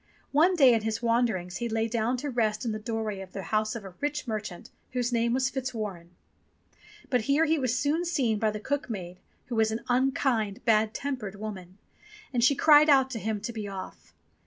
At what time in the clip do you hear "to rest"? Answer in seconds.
2.17-2.65